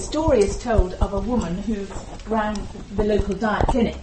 [0.00, 1.86] story is told of a woman who
[2.26, 2.56] rang
[2.96, 3.96] the local diet clinic.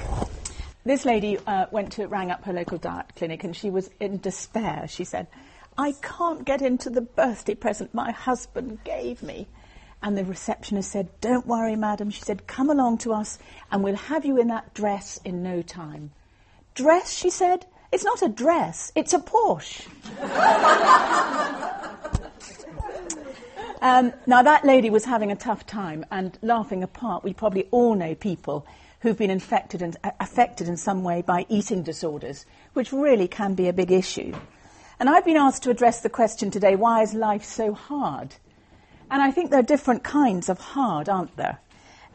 [0.86, 4.20] This lady uh, went to rang up her local diet clinic and she was in
[4.20, 4.86] despair.
[4.88, 5.28] She said,
[5.78, 9.48] I can't get into the birthday present my husband gave me.
[10.02, 12.12] And the receptionist said, Don't worry, madam.
[12.12, 13.40] She said, Come along to us
[13.72, 16.12] and we'll have you in that dress in no time.
[16.76, 17.66] Dress, she said?
[17.92, 19.88] It's not a dress, it's a Porsche.
[23.82, 27.96] um, now, that lady was having a tough time, and laughing apart, we probably all
[27.96, 28.66] know people
[29.02, 33.54] who've been infected and uh, affected in some way by eating disorders, which really can
[33.54, 34.34] be a big issue.
[35.00, 38.36] And I've been asked to address the question today why is life so hard?
[39.12, 41.60] And I think there are different kinds of hard, aren't there?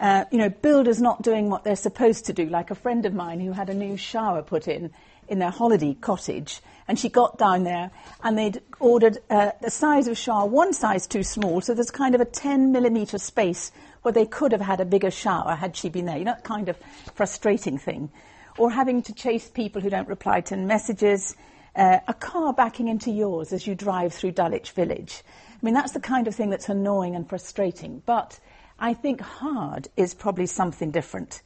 [0.00, 3.14] Uh, you know, builders not doing what they're supposed to do, like a friend of
[3.14, 4.90] mine who had a new shower put in
[5.28, 6.60] in their holiday cottage,
[6.92, 7.90] and she got down there
[8.22, 12.14] and they'd ordered uh, the size of shower, one size too small, so there's kind
[12.14, 15.88] of a 10 millimetre space where they could have had a bigger shower had she
[15.88, 16.18] been there.
[16.18, 16.76] You know, that kind of
[17.14, 18.10] frustrating thing.
[18.58, 21.34] Or having to chase people who don't reply to messages,
[21.74, 25.22] uh, a car backing into yours as you drive through Dulwich Village.
[25.50, 28.02] I mean, that's the kind of thing that's annoying and frustrating.
[28.04, 28.38] But
[28.78, 31.40] I think hard is probably something different.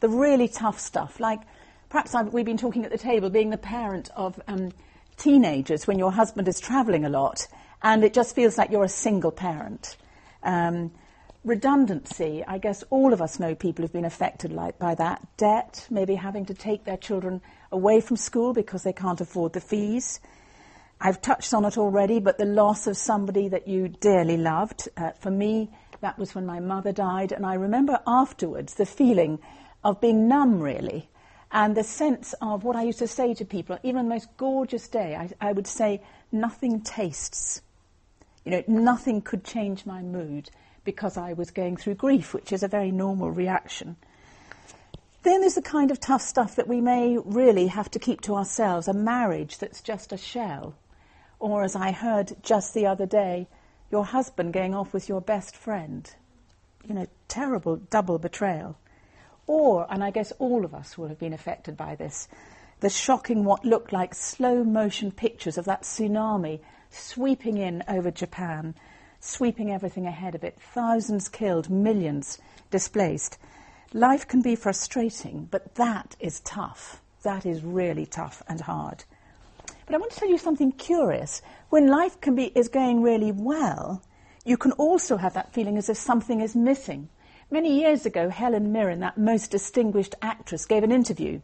[0.00, 1.42] The really tough stuff, like
[1.88, 4.72] perhaps I've, we've been talking at the table, being the parent of um,
[5.16, 7.46] teenagers when your husband is travelling a lot
[7.82, 9.96] and it just feels like you're a single parent.
[10.42, 10.90] Um,
[11.44, 15.26] redundancy, I guess all of us know people who've been affected like, by that.
[15.36, 19.60] Debt, maybe having to take their children away from school because they can't afford the
[19.60, 20.20] fees.
[21.00, 24.88] I've touched on it already, but the loss of somebody that you dearly loved.
[24.96, 29.38] Uh, for me, that was when my mother died, and I remember afterwards the feeling
[29.84, 31.08] of being numb, really,
[31.50, 34.28] and the sense of what I used to say to people, even on the most
[34.36, 37.62] gorgeous day, I, I would say, nothing tastes.
[38.44, 40.50] You know, nothing could change my mood
[40.84, 43.96] because I was going through grief, which is a very normal reaction.
[45.22, 48.34] Then there's the kind of tough stuff that we may really have to keep to
[48.34, 50.74] ourselves a marriage that's just a shell.
[51.40, 53.48] Or, as I heard just the other day,
[53.90, 56.10] your husband going off with your best friend.
[56.86, 58.76] You know, terrible double betrayal.
[59.48, 62.28] Or, and I guess all of us will have been affected by this,
[62.80, 66.60] the shocking, what looked like slow motion pictures of that tsunami
[66.90, 68.74] sweeping in over Japan,
[69.20, 70.60] sweeping everything ahead of it.
[70.60, 72.38] Thousands killed, millions
[72.70, 73.38] displaced.
[73.94, 77.00] Life can be frustrating, but that is tough.
[77.22, 79.04] That is really tough and hard.
[79.86, 81.40] But I want to tell you something curious.
[81.70, 84.02] When life can be, is going really well,
[84.44, 87.08] you can also have that feeling as if something is missing.
[87.50, 91.40] Many years ago, Helen Mirren, that most distinguished actress, gave an interview,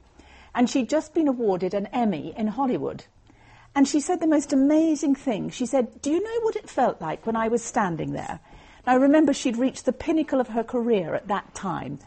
[0.54, 3.04] and she'd just been awarded an Emmy in Hollywood.
[3.74, 5.48] And she said the most amazing thing.
[5.48, 8.40] She said, Do you know what it felt like when I was standing there?
[8.86, 11.98] Now, remember, she'd reached the pinnacle of her career at that time.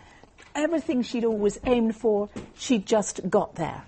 [0.53, 3.83] Everything she'd always aimed for, she'd just got there.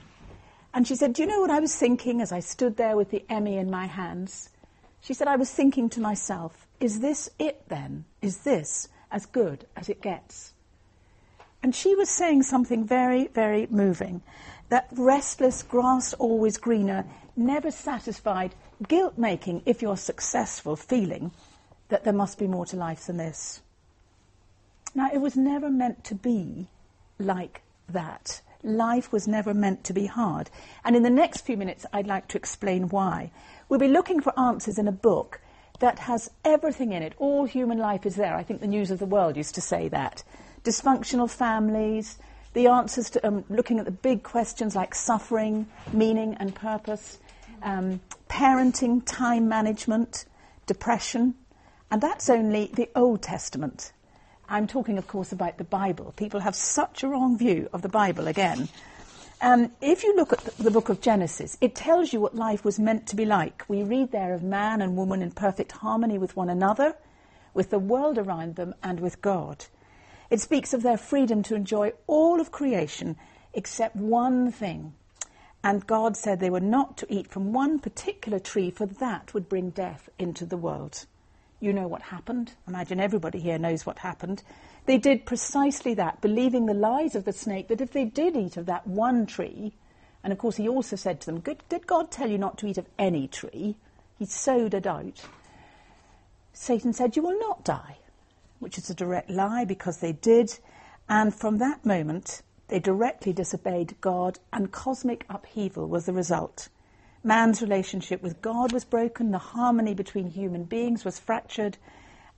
[0.74, 3.12] And she said, Do you know what I was thinking as I stood there with
[3.12, 4.50] the Emmy in my hands?
[5.02, 8.06] She said, I was thinking to myself, Is this it then?
[8.24, 10.54] Is this as good as it gets.
[11.62, 14.22] And she was saying something very, very moving
[14.70, 17.06] that restless, grass always greener,
[17.36, 18.54] never satisfied,
[18.88, 21.32] guilt making, if you're successful, feeling
[21.90, 23.62] that there must be more to life than this.
[24.94, 26.68] Now, it was never meant to be
[27.18, 28.42] like that.
[28.64, 30.50] Life was never meant to be hard.
[30.84, 33.32] And in the next few minutes, I'd like to explain why.
[33.68, 35.42] We'll be looking for answers in a book
[35.80, 37.14] that has everything in it.
[37.18, 38.36] All human life is there.
[38.36, 40.24] I think the News of the World used to say that.
[40.64, 42.18] Dysfunctional families,
[42.54, 47.18] the answers to um, looking at the big questions like suffering, meaning, and purpose,
[47.64, 50.26] um, parenting, time management,
[50.66, 51.36] depression,
[51.92, 53.92] and that's only the Old Testament.
[54.48, 56.14] I'm talking, of course, about the Bible.
[56.18, 58.68] People have such a wrong view of the Bible again.
[59.42, 62.66] Um, if you look at the, the book of Genesis, it tells you what life
[62.66, 63.64] was meant to be like.
[63.70, 66.96] We read there of man and woman in perfect harmony with one another,
[67.54, 69.66] with the world around them, and with God.
[70.30, 73.16] It speaks of their freedom to enjoy all of creation
[73.54, 74.94] except one thing.
[75.64, 79.48] And God said they were not to eat from one particular tree, for that would
[79.48, 81.06] bring death into the world.
[81.62, 82.54] You know what happened.
[82.68, 84.44] Imagine everybody here knows what happened.
[84.90, 88.58] They did precisely that, believing the lies of the snake that if they did eat
[88.58, 89.74] of that one tree,
[90.24, 92.80] and of course he also said to them, Did God tell you not to eat
[92.80, 93.76] of any tree?
[94.18, 95.26] He sowed a doubt.
[96.54, 97.98] Satan said, You will not die,
[98.58, 100.58] which is a direct lie because they did.
[101.08, 106.68] And from that moment, they directly disobeyed God, and cosmic upheaval was the result.
[107.24, 111.78] Man's relationship with God was broken, the harmony between human beings was fractured,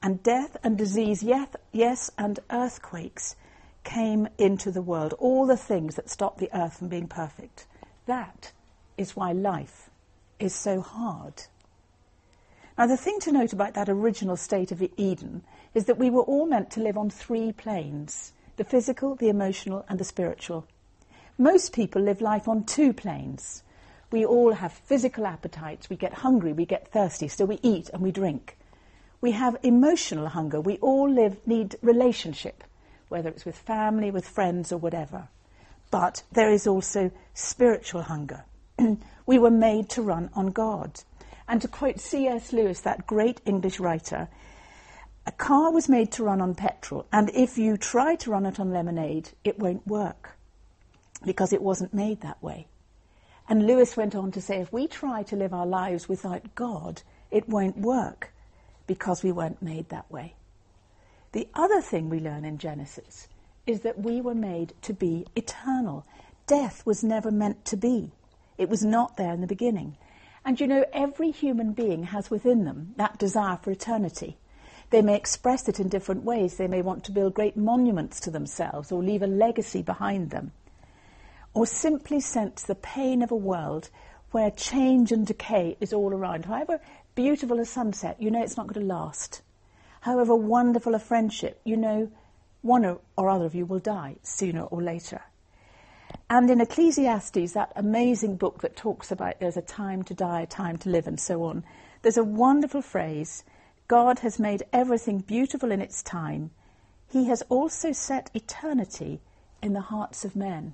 [0.03, 3.36] And death and disease, yes, yes, and earthquakes
[3.83, 5.13] came into the world.
[5.19, 7.68] All the things that stop the earth from being perfect.
[8.07, 8.51] That
[8.98, 9.89] is why life
[10.39, 11.44] is so hard.
[12.77, 15.44] Now, the thing to note about that original state of Eden
[15.75, 19.86] is that we were all meant to live on three planes the physical, the emotional,
[19.89, 20.68] and the spiritual.
[21.38, 23.63] Most people live life on two planes.
[24.12, 28.01] We all have physical appetites, we get hungry, we get thirsty, so we eat and
[28.03, 28.57] we drink.
[29.21, 32.63] We have emotional hunger, we all live, need relationship,
[33.07, 35.27] whether it's with family, with friends, or whatever.
[35.91, 38.45] But there is also spiritual hunger.
[39.27, 41.01] we were made to run on God.
[41.47, 42.51] And to quote C.S.
[42.51, 44.27] Lewis, that great English writer,
[45.27, 48.59] a car was made to run on petrol, and if you try to run it
[48.59, 50.31] on lemonade, it won't work
[51.24, 52.67] because it wasn't made that way.
[53.47, 57.03] And Lewis went on to say if we try to live our lives without God,
[57.29, 58.31] it won't work
[58.91, 60.35] because we weren't made that way.
[61.31, 63.29] The other thing we learn in Genesis
[63.65, 66.05] is that we were made to be eternal.
[66.45, 68.11] Death was never meant to be,
[68.57, 69.95] it was not there in the beginning.
[70.43, 74.35] And you know, every human being has within them that desire for eternity.
[74.89, 76.57] They may express it in different ways.
[76.57, 80.51] They may want to build great monuments to themselves or leave a legacy behind them.
[81.53, 83.89] Or simply sense the pain of a world
[84.31, 86.45] where change and decay is all around.
[86.45, 86.81] However
[87.16, 89.42] beautiful a sunset, you know it's not going to last.
[90.02, 92.12] However wonderful a friendship, you know
[92.62, 95.22] one or other of you will die sooner or later.
[96.30, 100.46] And in Ecclesiastes, that amazing book that talks about there's a time to die, a
[100.46, 101.63] time to live, and so on,
[102.02, 103.44] there's a wonderful phrase
[103.88, 106.52] God has made everything beautiful in its time.
[107.10, 109.19] He has also set eternity
[109.62, 110.74] in the hearts of men.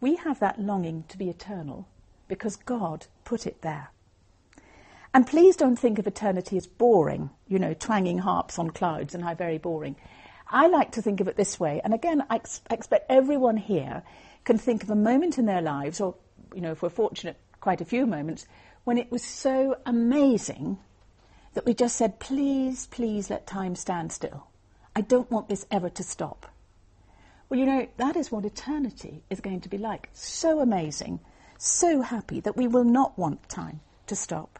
[0.00, 1.86] We have that longing to be eternal
[2.28, 3.91] because God put it there.
[5.14, 9.22] And please don't think of eternity as boring, you know, twanging harps on clouds and
[9.22, 9.96] how very boring.
[10.48, 14.02] I like to think of it this way, and again, I ex- expect everyone here
[14.44, 16.14] can think of a moment in their lives, or,
[16.54, 18.46] you know, if we're fortunate, quite a few moments,
[18.84, 20.78] when it was so amazing
[21.54, 24.46] that we just said, please, please let time stand still.
[24.96, 26.46] I don't want this ever to stop.
[27.48, 30.08] Well, you know, that is what eternity is going to be like.
[30.12, 31.20] So amazing,
[31.58, 34.58] so happy that we will not want time to stop.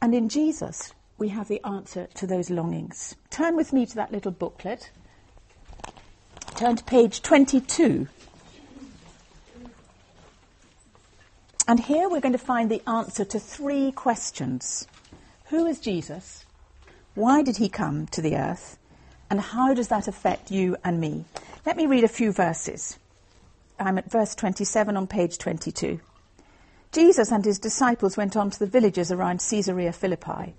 [0.00, 3.16] And in Jesus, we have the answer to those longings.
[3.30, 4.90] Turn with me to that little booklet.
[6.56, 8.06] Turn to page 22.
[11.66, 14.86] And here we're going to find the answer to three questions.
[15.46, 16.46] Who is Jesus?
[17.14, 18.78] Why did he come to the earth?
[19.28, 21.24] And how does that affect you and me?
[21.66, 22.98] Let me read a few verses.
[23.78, 26.00] I'm at verse 27 on page 22.
[26.90, 30.54] Jesus and his disciples went on to the villages around Caesarea Philippi.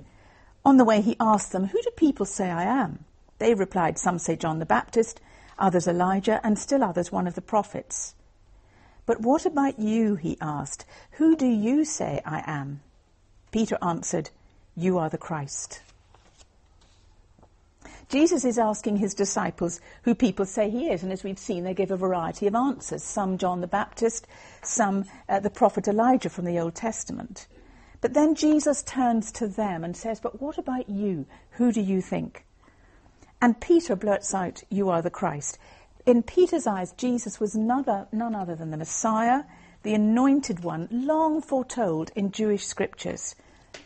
[0.64, 3.06] On the way, he asked them, Who do people say I am?
[3.40, 5.20] They replied, Some say John the Baptist,
[5.58, 8.14] others Elijah, and still others one of the prophets.
[9.06, 10.16] But what about you?
[10.16, 10.86] he asked.
[11.14, 12.82] Who do you say I am?
[13.52, 14.30] Peter answered,
[14.76, 15.82] You are the Christ.
[18.10, 21.74] Jesus is asking his disciples who people say he is, and as we've seen, they
[21.74, 23.04] give a variety of answers.
[23.04, 24.28] Some John the Baptist,
[24.64, 27.48] some uh, the prophet Elijah from the Old Testament.
[28.02, 31.28] But then Jesus turns to them and says, But what about you?
[31.52, 32.46] Who do you think?
[33.42, 35.58] And Peter blurts out, You are the Christ
[36.10, 39.44] in Peter's eyes, Jesus was none other, none other than the Messiah,
[39.84, 43.36] the anointed one, long foretold in Jewish scriptures,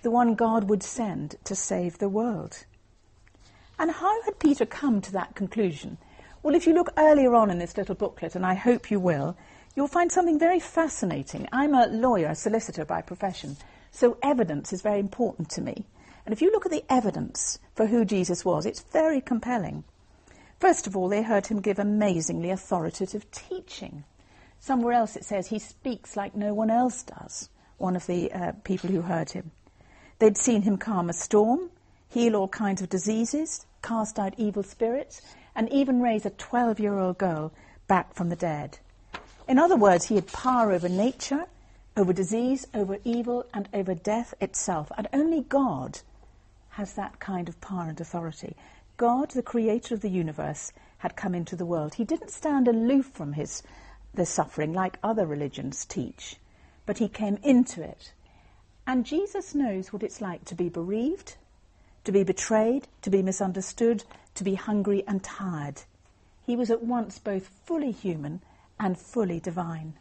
[0.01, 2.65] the one God would send to save the world.
[3.79, 5.97] And how had Peter come to that conclusion?
[6.41, 9.35] Well, if you look earlier on in this little booklet, and I hope you will,
[9.75, 11.47] you'll find something very fascinating.
[11.51, 13.57] I'm a lawyer, a solicitor by profession,
[13.91, 15.85] so evidence is very important to me.
[16.25, 19.83] And if you look at the evidence for who Jesus was, it's very compelling.
[20.59, 24.05] First of all, they heard him give amazingly authoritative teaching.
[24.59, 28.51] Somewhere else it says he speaks like no one else does, one of the uh,
[28.63, 29.51] people who heard him.
[30.19, 31.69] They'd seen him calm a storm,
[32.13, 35.21] heal all kinds of diseases, cast out evil spirits,
[35.55, 37.51] and even raise a 12 year old girl
[37.87, 38.77] back from the dead.
[39.47, 41.45] In other words, he had power over nature,
[41.97, 44.91] over disease, over evil, and over death itself.
[44.97, 45.99] And only God
[46.71, 48.55] has that kind of power and authority.
[48.97, 51.95] God, the creator of the universe, had come into the world.
[51.95, 53.63] He didn't stand aloof from his
[54.13, 56.37] the suffering like other religions teach,
[56.85, 58.13] but he came into it.
[58.85, 61.35] And Jesus knows what it's like to be bereaved,
[62.03, 64.03] to be betrayed, to be misunderstood,
[64.35, 65.81] to be hungry and tired.
[66.45, 68.41] He was at once both fully human
[68.79, 69.93] and fully divine.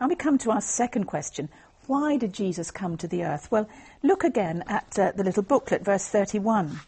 [0.00, 1.48] Now we come to our second question.
[1.86, 3.50] Why did Jesus come to the earth?
[3.50, 3.68] Well,
[4.02, 6.80] look again at uh, the little booklet, verse 31.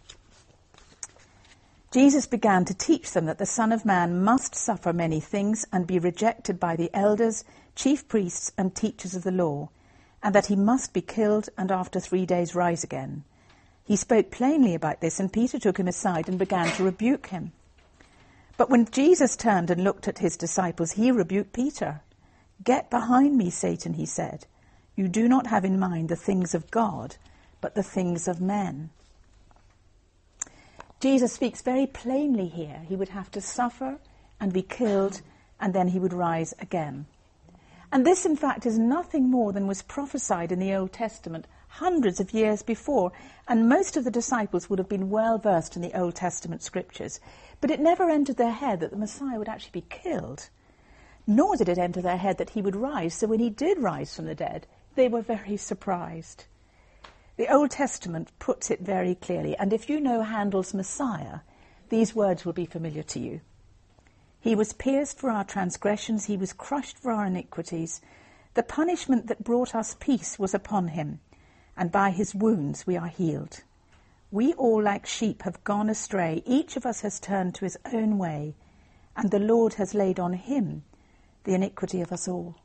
[1.91, 5.87] Jesus began to teach them that the Son of Man must suffer many things and
[5.87, 9.71] be rejected by the elders, chief priests, and teachers of the law,
[10.23, 13.25] and that he must be killed and after three days rise again.
[13.91, 17.51] He spoke plainly about this, and Peter took him aside and began to rebuke him.
[18.57, 22.01] But when Jesus turned and looked at his disciples, he rebuked Peter.
[22.63, 24.47] Get behind me, Satan, he said.
[24.95, 27.17] You do not have in mind the things of God,
[27.61, 28.91] but the things of men.
[31.01, 32.83] Jesus speaks very plainly here.
[32.89, 33.99] He would have to suffer
[34.39, 35.21] and be killed,
[35.61, 37.07] and then he would rise again.
[37.91, 42.21] And this, in fact, is nothing more than was prophesied in the Old Testament hundreds
[42.21, 43.13] of years before,
[43.49, 47.21] and most of the disciples would have been well versed in the Old Testament scriptures.
[47.61, 50.49] But it never entered their head that the Messiah would actually be killed,
[51.27, 53.15] nor did it enter their head that he would rise.
[53.15, 56.45] So when he did rise from the dead, they were very surprised.
[57.37, 61.41] The Old Testament puts it very clearly, and if you know Handel's Messiah,
[61.89, 63.41] these words will be familiar to you.
[64.41, 68.01] He was pierced for our transgressions, he was crushed for our iniquities.
[68.55, 71.21] The punishment that brought us peace was upon him,
[71.81, 73.63] and by his wounds we are healed.
[74.31, 76.43] We all, like sheep, have gone astray.
[76.45, 78.55] Each of us has turned to his own way,
[79.17, 80.83] and the Lord has laid on him
[81.45, 82.57] the iniquity of us all.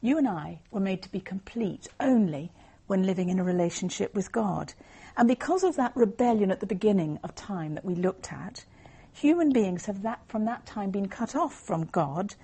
[0.00, 2.52] You and I were made to be complete only
[2.86, 4.74] when living in a relationship with God.
[5.16, 8.64] And because of that rebellion at the beginning of time that we looked at,
[9.12, 12.36] human beings have that, from that time been cut off from God,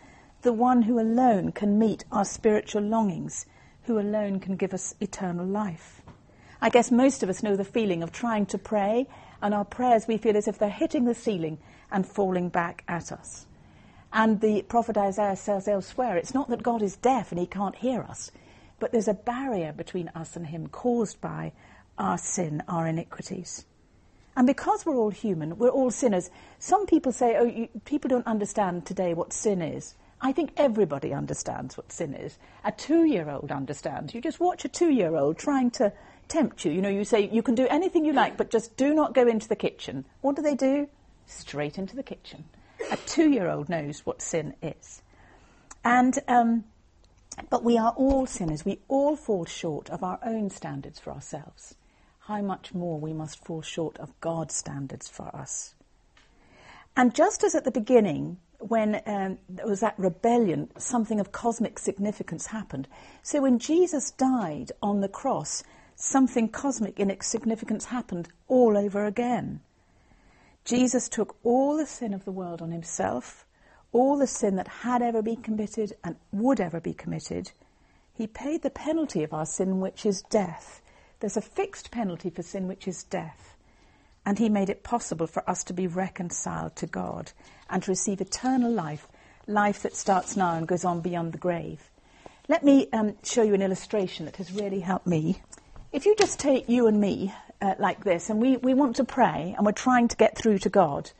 [0.43, 3.47] the one who alone can meet our spiritual longings,
[3.85, 6.03] who alone can give us eternal life.
[6.61, 9.07] I guess most of us know the feeling of trying to pray,
[9.41, 11.59] and our prayers we feel as if they're hitting the ceiling
[11.91, 13.47] and falling back at us.
[14.13, 17.77] And the prophet Isaiah says elsewhere, it's not that God is deaf and he can't
[17.77, 18.31] hear us.
[18.79, 21.53] But there's a barrier between us and Him caused by
[21.99, 23.65] our sin, our iniquities.
[24.37, 26.31] And because we're all human, we're all sinners.
[26.61, 29.97] Some people say, oh, you, people don't understand today what sin is.
[30.21, 32.39] I think everybody understands what sin is.
[32.65, 34.15] A two year old understands.
[34.15, 35.93] You just watch a two year old trying to
[36.27, 36.73] tempt you.
[36.73, 39.27] You know, you say, you can do anything you like, but just do not go
[39.27, 40.05] into the kitchen.
[40.21, 40.89] What do they do?
[41.27, 42.45] Straight into the kitchen.
[42.91, 45.03] A two year old knows what sin is.
[45.85, 46.65] And um,
[47.51, 48.65] but we are all sinners.
[48.65, 51.77] We all fall short of our own standards for ourselves.
[52.21, 55.75] How much more we must fall short of God's standards for us.
[56.97, 61.79] And just as at the beginning, when um, there was that rebellion, something of cosmic
[61.79, 62.89] significance happened.
[63.23, 65.63] So when Jesus died on the cross,
[65.97, 69.61] something cosmic in its significance happened all over again.
[70.65, 73.47] Jesus took all the sin of the world on himself
[73.93, 77.51] all the sin that had ever been committed and would ever be committed.
[78.13, 80.83] He paid the penalty of our sin, which is death.
[81.21, 83.57] There's a fixed penalty for sin, which is death.
[84.29, 87.33] And he made it possible for us to be reconciled to God
[87.71, 89.09] and to receive eternal life,
[89.47, 91.81] life that starts now and goes on beyond the grave.
[92.47, 95.41] Let me um, show you an illustration that has really helped me.
[95.93, 97.33] If you just take you and me
[97.63, 100.59] uh, like this, and we, we want to pray, and we're trying to get through
[100.59, 101.11] to God,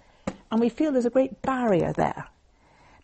[0.51, 2.27] and we feel there's a great barrier there.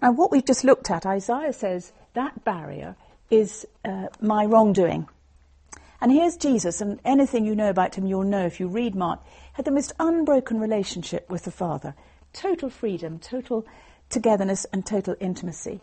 [0.03, 2.95] Now, what we've just looked at, Isaiah says that barrier
[3.31, 5.09] is uh, my wrongdoing.
[6.01, 9.21] And here's Jesus, and anything you know about him, you'll know if you read Mark,
[9.55, 11.95] had the most unbroken relationship with the Father.
[12.33, 13.67] Total freedom, total
[14.11, 15.81] togetherness, and total intimacy.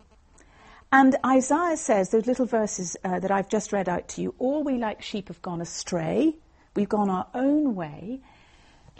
[0.92, 4.62] And Isaiah says, those little verses uh, that I've just read out to you, all
[4.62, 6.36] we like sheep have gone astray.
[6.76, 8.20] We've gone our own way,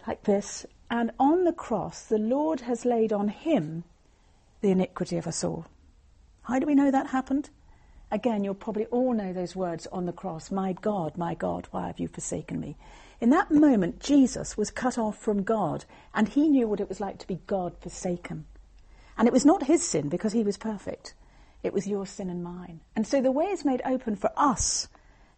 [0.07, 0.64] like this.
[0.90, 3.85] And on the cross, the Lord has laid on him
[4.62, 5.66] the iniquity of us all.
[6.45, 7.50] How do we know that happened?
[8.12, 11.87] Again, you'll probably all know those words on the cross My God, my God, why
[11.87, 12.76] have you forsaken me?
[13.23, 17.00] In that moment, Jesus was cut off from God, and he knew what it was
[17.00, 18.45] like to be God forsaken.
[19.16, 21.14] And it was not his sin because he was perfect,
[21.62, 22.81] it was your sin and mine.
[22.95, 24.88] And so the way is made open for us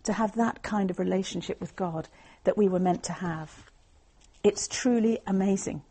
[0.02, 2.09] to have that kind of relationship with God
[2.43, 3.71] that we were meant to have.
[4.43, 5.83] It's truly amazing.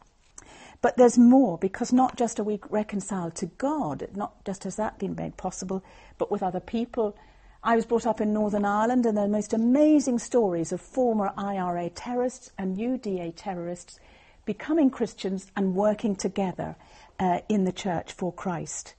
[0.84, 5.00] But there's more because not just are we reconciled to God, not just has that
[5.00, 5.82] been made possible,
[6.18, 7.16] but with other people.
[7.64, 11.32] I was brought up in Northern Ireland and there are most amazing stories of former
[11.38, 14.02] IRA terrorists and UDA terrorists
[14.44, 16.76] becoming Christians and working together
[17.18, 18.94] uh, in the church for Christ.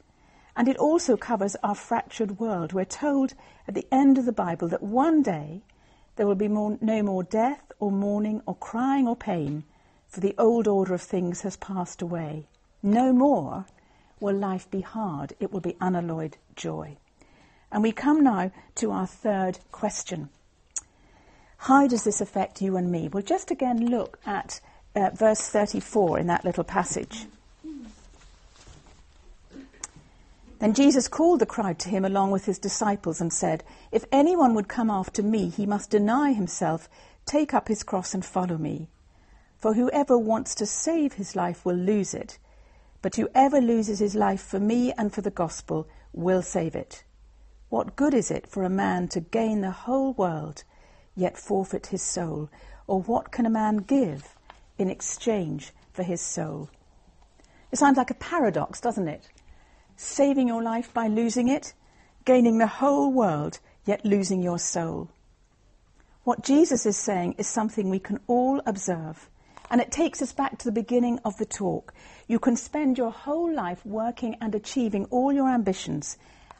[0.56, 2.72] And it also covers our fractured world.
[2.72, 3.34] We're told
[3.68, 5.60] at the end of the Bible that one day
[6.16, 9.64] there will be more, no more death or mourning or crying or pain
[10.14, 12.46] for the old order of things has passed away.
[12.84, 13.66] No more
[14.20, 16.96] will life be hard, it will be unalloyed joy.
[17.72, 20.28] And we come now to our third question.
[21.56, 23.08] How does this affect you and me?
[23.08, 24.60] Well, just again look at
[24.94, 27.26] uh, verse 34 in that little passage.
[30.60, 34.54] Then Jesus called the crowd to him along with his disciples and said, If anyone
[34.54, 36.88] would come after me, he must deny himself,
[37.26, 38.86] take up his cross, and follow me.
[39.64, 42.36] For whoever wants to save his life will lose it,
[43.00, 47.02] but whoever loses his life for me and for the gospel will save it.
[47.70, 50.64] What good is it for a man to gain the whole world,
[51.16, 52.50] yet forfeit his soul?
[52.86, 54.36] Or what can a man give
[54.76, 56.68] in exchange for his soul?
[57.72, 59.30] It sounds like a paradox, doesn't it?
[59.96, 61.72] Saving your life by losing it,
[62.26, 65.08] gaining the whole world, yet losing your soul.
[66.24, 69.30] What Jesus is saying is something we can all observe.
[69.70, 71.94] And it takes us back to the beginning of the talk.
[72.28, 76.18] You can spend your whole life working and achieving all your ambitions,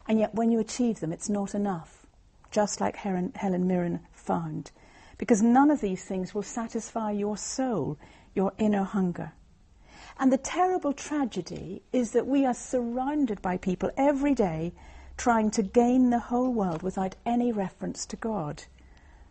[0.09, 2.07] and yet when you achieve them, it's not enough,
[2.51, 4.71] just like Helen, Helen Mirren found.
[5.19, 7.99] Because none of these things will satisfy your soul,
[8.35, 9.33] your inner hunger.
[10.19, 14.73] And the terrible tragedy is that we are surrounded by people every day
[15.17, 18.65] trying to gain the whole world without any reference to God,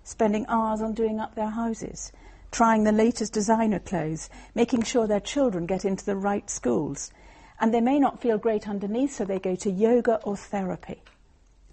[0.04, 2.12] spending hours on doing up their houses,
[2.54, 7.12] trying the latest designer clothes, making sure their children get into the right schools.
[7.60, 11.02] And they may not feel great underneath, so they go to yoga or therapy.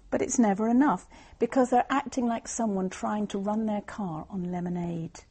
[0.09, 1.07] But it's never enough
[1.37, 5.21] because they're acting like someone trying to run their car on lemonade.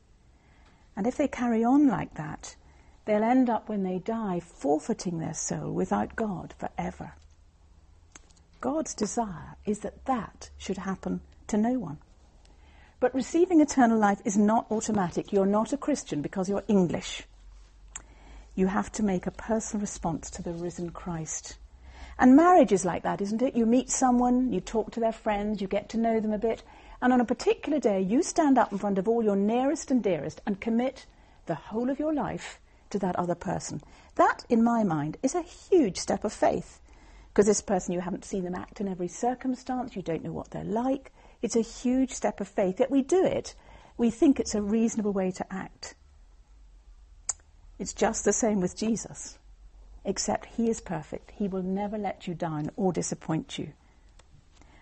[0.96, 2.54] And if they carry on like that,
[3.04, 7.14] they'll end up when they die forfeiting their soul without God forever.
[8.60, 11.98] God's desire is that that should happen to no one.
[13.00, 15.32] But receiving eternal life is not automatic.
[15.32, 17.22] You're not a Christian because you're English.
[18.54, 21.56] You have to make a personal response to the risen Christ.
[22.18, 23.56] And marriage is like that, isn't it?
[23.56, 26.62] You meet someone, you talk to their friends, you get to know them a bit,
[27.00, 30.02] and on a particular day, you stand up in front of all your nearest and
[30.02, 31.06] dearest and commit
[31.46, 32.58] the whole of your life
[32.90, 33.80] to that other person.
[34.16, 36.80] That, in my mind, is a huge step of faith.
[37.28, 40.50] Because this person, you haven't seen them act in every circumstance, you don't know what
[40.50, 42.80] they're like, it's a huge step of faith.
[42.80, 43.54] Yet we do it.
[43.96, 45.94] We think it's a reasonable way to act.
[47.78, 49.38] It's just the same with Jesus,
[50.04, 51.32] except He is perfect.
[51.32, 53.72] He will never let you down or disappoint you.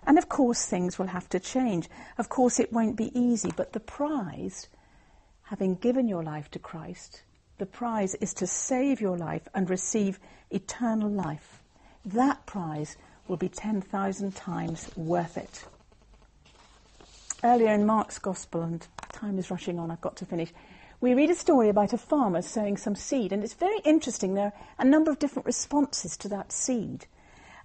[0.05, 1.89] And of course, things will have to change.
[2.17, 4.69] Of course, it won't be easy, but the prize,
[5.45, 7.23] having given your life to Christ,
[7.59, 10.19] the prize is to save your life and receive
[10.51, 11.63] eternal life.
[12.05, 12.97] That prize
[13.29, 15.65] will be 10,000 times worth it
[17.45, 20.53] earlier in Mark's Gospel, and time is rushing on, I've got to finish,
[21.01, 24.35] we read a story about a farmer sowing some seed, and it's very interesting.
[24.35, 27.07] There are a number of different responses to that seed.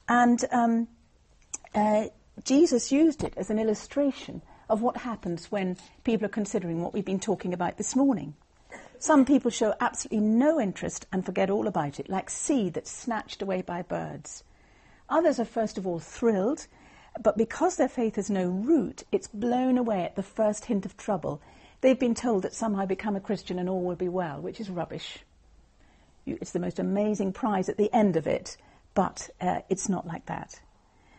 [0.07, 0.87] And um,
[1.73, 2.05] uh,
[2.43, 7.05] Jesus used it as an illustration of what happens when people are considering what we've
[7.05, 8.35] been talking about this morning.
[8.99, 13.41] Some people show absolutely no interest and forget all about it, like seed that's snatched
[13.41, 14.43] away by birds.
[15.09, 16.67] Others are first of all thrilled
[17.21, 20.97] but because their faith has no root, it's blown away at the first hint of
[20.97, 21.41] trouble.
[21.81, 24.69] They've been told that somehow become a Christian and all will be well, which is
[24.69, 25.19] rubbish.
[26.25, 28.57] It's the most amazing prize at the end of it,
[28.93, 30.59] but uh, it's not like that.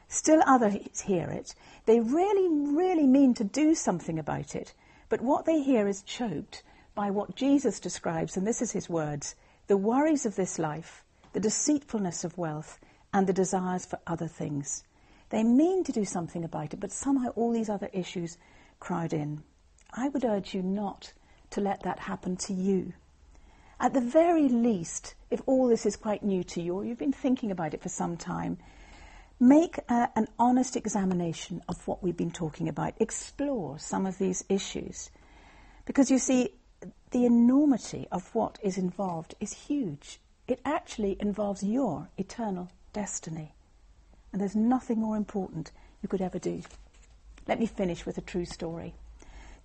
[0.09, 1.55] Still others hear it.
[1.87, 4.73] They really, really mean to do something about it,
[5.09, 6.63] but what they hear is choked
[6.95, 9.35] by what Jesus describes, and this is his words
[9.67, 11.03] the worries of this life,
[11.33, 12.79] the deceitfulness of wealth,
[13.13, 14.85] and the desires for other things.
[15.35, 18.39] They mean to do something about it, but somehow all these other issues
[18.79, 19.43] crowd in.
[19.93, 21.13] I would urge you not
[21.51, 22.93] to let that happen to you.
[23.81, 27.13] At the very least, if all this is quite new to you or you've been
[27.13, 28.59] thinking about it for some time,
[29.41, 32.95] make a, an honest examination of what we've been talking about.
[33.01, 35.11] Explore some of these issues.
[35.85, 36.51] Because you see,
[37.11, 40.21] the enormity of what is involved is huge.
[40.47, 43.54] It actually involves your eternal destiny
[44.35, 45.71] and there's nothing more important
[46.03, 46.61] you could ever do.
[47.47, 48.93] Let me finish with a true story.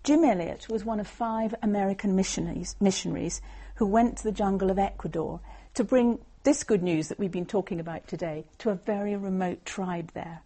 [0.04, 3.42] Jim Elliot was one of five American missionaries, missionaries
[3.78, 5.40] who went to the jungle of Ecuador
[5.74, 9.66] to bring this good news that we've been talking about today to a very remote
[9.66, 10.42] tribe there.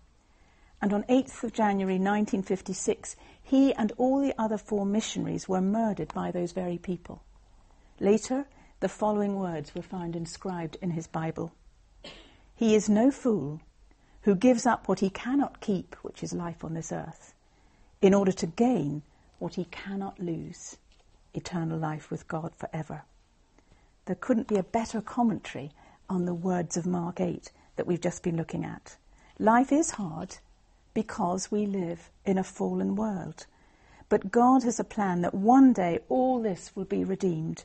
[0.82, 6.14] And on 8th of January 1956, he and all the other four missionaries were murdered
[6.14, 7.22] by those very people.
[8.00, 8.46] Later,
[8.80, 11.52] the following words were found inscribed in his Bible
[12.56, 13.60] He is no fool
[14.24, 17.34] who gives up what he cannot keep, which is life on this earth,
[18.02, 19.02] in order to gain
[19.40, 20.78] what he cannot lose,
[21.34, 23.04] eternal life with God forever.
[24.06, 25.72] There couldn't be a better commentary
[26.10, 28.96] on the words of Mark 8 that we've just been looking at.
[29.40, 30.38] Life is hard,
[30.94, 33.46] because we live in a fallen world.
[34.10, 37.64] But God has a plan that one day all this will be redeemed,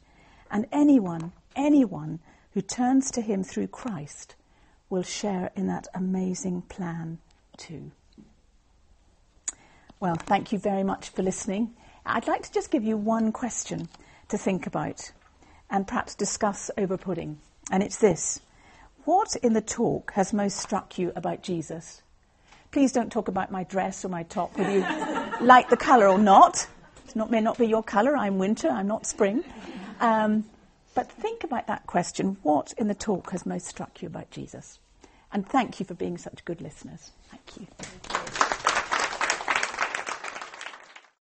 [0.50, 2.20] and anyone, anyone
[2.52, 4.34] who turns to Him through Christ
[4.90, 7.18] will share in that amazing plan
[7.57, 7.90] too.
[10.01, 11.74] Well, thank you very much for listening.
[12.07, 13.88] I'd like to just give you one question
[14.29, 15.12] to think about
[15.70, 17.38] and perhaps discuss over pudding.
[17.70, 18.40] And it's this
[19.05, 22.03] What in the talk has most struck you about Jesus?
[22.70, 24.81] Please don't talk about my dress or my top, whether you
[25.44, 26.66] like the colour or not.
[27.09, 28.16] It may not be your colour.
[28.16, 29.42] I'm winter, I'm not spring.
[30.01, 30.44] Um,
[30.98, 34.80] but think about that question what in the talk has most struck you about Jesus?
[35.32, 37.12] And thank you for being such good listeners.
[37.30, 38.17] Thank you.